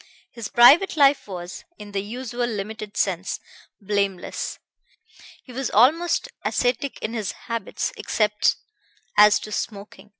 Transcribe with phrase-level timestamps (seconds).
[0.31, 3.39] His private life was, in the usual limited sense,
[3.79, 4.57] blameless.
[5.43, 8.55] He was almost ascetic in his habits, except
[9.15, 10.09] as to smoking.